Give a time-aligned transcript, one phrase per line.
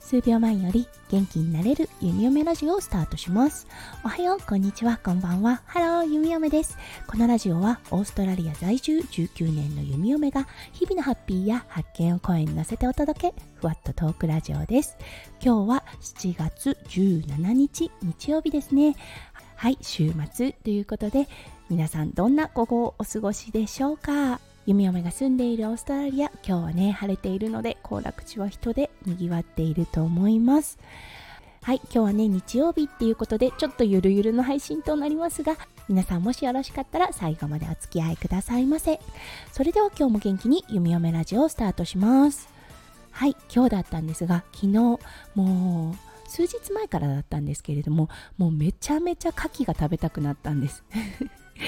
[0.00, 3.68] 数秒前より元気になれる弓嫁ラジオをスタートします。
[4.04, 5.62] おはよう、こんにちは、こんばんは。
[5.66, 6.76] Hello、弓嫁です。
[7.06, 14.96] このラジオはオーストラリア在住19年の弓嫁が日々のハッピーや発見を声に乗せてお届け、ふわっとトークラジオです。
[15.40, 18.96] 今日は7月17日日曜日ですね。
[19.54, 21.28] はい、週末ということで、
[21.68, 24.40] 皆さんどんな午後をお過ごしでしょうか？
[24.70, 30.78] 弓嫁が住んでいるオーストラリア今日はね晴れているので行楽地は人でにぎわっていると思います。
[31.62, 35.56] はい今日はね日曜日っていうことでちょっとゆるゆるの配信となりますが
[35.88, 39.00] 皆さんもしよろしかったら最後までお付き合いくださいませ。
[39.50, 42.48] それでは今日も元気に弓嫁ラジオをスタートします。
[43.10, 44.72] はい今日だったんですが昨日
[45.34, 48.08] もう数日前からだったんですけれども
[48.38, 50.84] もうめちゃめちゃ牡蠣が食べたくなったんです。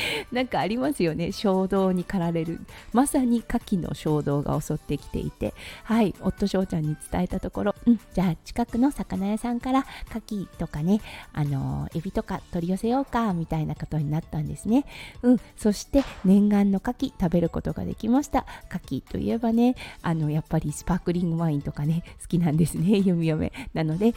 [0.32, 1.32] なんかありますよね。
[1.32, 2.60] 衝動に駆られる。
[2.92, 5.54] まさに牡蠣の衝動が襲ってきていて。
[5.84, 6.14] はい。
[6.20, 11.00] 夫翔ちゃんに伝えたところ、うん、じゃあ近くの魚屋さんから牡蠣とかね
[11.32, 14.84] あのエビとか取り寄せようかみたいなことになったんですね。
[15.22, 15.40] うん。
[15.56, 18.46] そして念願の牡蠣食べることができました。
[18.70, 22.98] 牡蠣といえばねあのやっぱりスパークリングワインとかね好きなんですね。
[23.04, 24.14] 弓嫁なので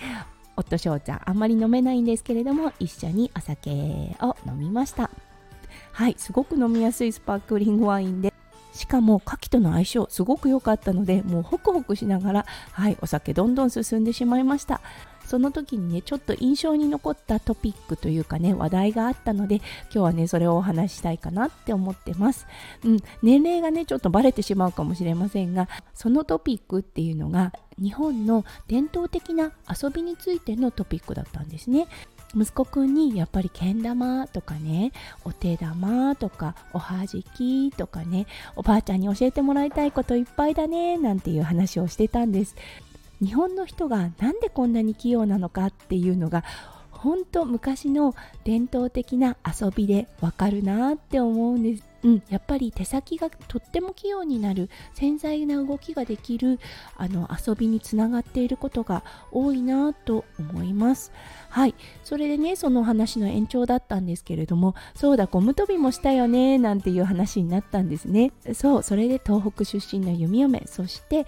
[0.56, 5.10] 夫翔ちゃんあんまり飲めないんですけれども一緒にお酒を飲みました。
[5.92, 8.34] はいすごく飲みやすいスパークリングワインで。
[8.73, 14.82] しかも牡蠣との相性すごく良かったのでもうホクホクしながらはいお酒どんどん進んでしまいました。
[15.26, 22.45] その時にねちょっと印象に残ったトピックというかね話題があったので今日はねそれをお話ししたいかなって思ってます。
[22.84, 31.88] うん年齢がねちょっとバレてしまうかもしれませんがそのトピックっていうのが日本の伝統的な遊びについてのトピックだったんですね。
[32.36, 34.91] 息子くんにやっぱりけん玉とかね
[35.23, 42.55] お手玉とかおはじきとかねおばあちゃんに教えてもらいたいこといっぱいだねなんていう話をしてたんです。
[43.22, 46.43] 日本の人がなんでこんなに器用なのかっていうのが
[47.05, 56.60] 本当昔の伝統的な遊びでわかるなって思うんですうん、やっぱり手先がとっても器用になる繊細な動きができる
[56.95, 61.11] あの遊びにつながっていることが多いなと思います。
[61.49, 61.73] はい、
[62.04, 68.33] それでねその話の延長だったんですけれどもそうだゴム跳びもしたよねなんていう話になったんですね。
[68.54, 71.26] そうそれで東北出身の弓嫁そして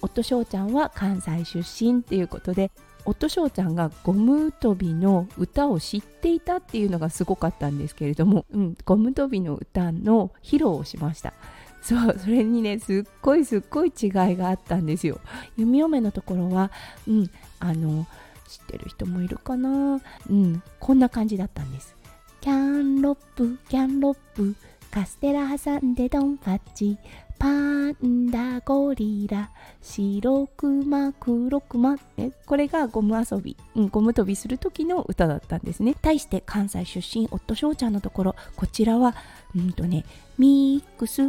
[0.00, 2.72] 夫翔ちゃんは関西出身っていうことで
[3.04, 11.32] 夫翔ちゃんがゴム跳びの歌を知っていたっていうのがすごかったんですけれども、うん、ゴム跳びの歌の披露をしました。
[11.82, 15.20] そうそれにねすっごいすっごい違いがあったんですよ。
[15.56, 16.70] 弓嫁のところは
[17.06, 18.06] うんあの
[18.48, 20.00] 知ってる人もいるかな？
[20.30, 21.94] うんこんな感じだったんです。
[22.40, 24.54] キャンロップキャンロップ
[24.90, 26.96] カステラ挟んでドンパッチ。
[27.38, 29.50] パンダゴリラ
[29.80, 31.96] 白熊黒熊。
[32.16, 35.94] えこれがゴム遊び、うん、ゴム跳びする時の歌だったんですね。
[36.00, 38.36] 対して関西出身夫翔ちゃんのところ。
[38.56, 39.14] こちらは
[39.54, 40.04] うんとね
[40.38, 41.22] ミックス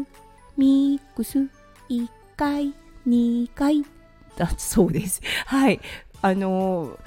[0.58, 1.40] ミックス。
[1.90, 2.08] 1
[2.38, 2.74] 回
[3.08, 3.86] 2回。
[4.38, 5.22] だそうです。
[5.46, 5.80] はい。
[6.22, 6.98] あのー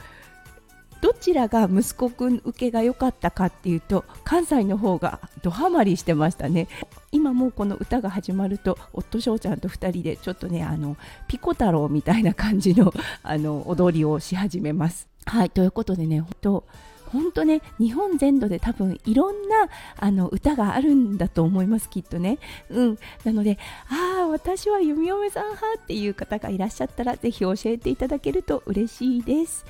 [1.29, 6.69] ちらが息子くん受けが良かったかっていうと関西の方がドハマりしてましたね。
[7.13, 10.97] 今もうこの歌が始まると夫翔ちゃんと2人でちょっとねあの
[11.27, 15.07] ピコ太郎みたいな感じの あの踊りをし始めます。
[15.27, 16.65] はいということでね本当
[17.13, 19.69] 本当ね日本全土で多分いろんな
[19.99, 22.39] あの歌があるんだと思いますきっとね。
[22.71, 22.99] うん。
[23.25, 23.59] なので
[23.91, 29.67] ああ私は弓嫁さん派っていう方がいらっしゃったらぜひ教えていただけると嬉しいです。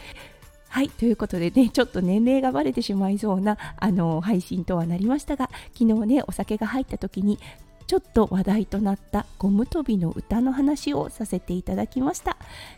[0.68, 7.38] はい、ということでね、ちょっと年齢がバレてしまいそうなあの配信とはなりましたが、昨日ね、お酒が入った時に
[7.86, 12.36] ちょっと話題となったゴム跳びの歌の話をさせていただきました。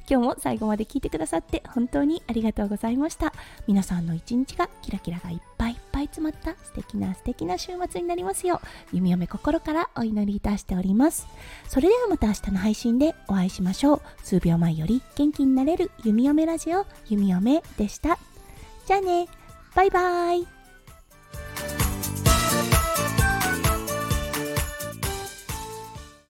[0.09, 3.33] 今日も最後まで聞いてくださって本当にありがとうございました。
[3.67, 5.80] 皆さんの一日がキラキラがいっぱい。
[6.01, 8.61] ぱい詰まった素敵な素敵な週末になりますよ
[8.93, 11.27] う弓嫁心からお祈りいたしております。
[11.69, 14.01] それではまた明日の配信でお会いしましょう。
[14.23, 18.19] 数秒前より元気になれる弓嫁ラジオ弓嫁でした。
[18.87, 19.29] じゃあね。
[19.75, 20.60] バイバーイ。